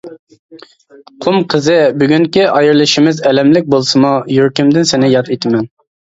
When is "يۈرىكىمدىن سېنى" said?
4.37-5.11